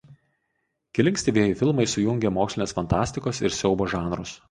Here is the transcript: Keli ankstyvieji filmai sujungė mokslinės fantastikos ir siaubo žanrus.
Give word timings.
Keli 0.99 1.11
ankstyvieji 1.15 1.59
filmai 1.61 1.87
sujungė 1.95 2.35
mokslinės 2.41 2.77
fantastikos 2.81 3.47
ir 3.47 3.61
siaubo 3.63 3.93
žanrus. 3.97 4.39